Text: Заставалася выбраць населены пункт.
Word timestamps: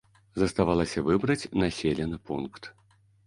Заставалася 0.43 1.03
выбраць 1.09 1.49
населены 1.65 2.17
пункт. 2.31 2.61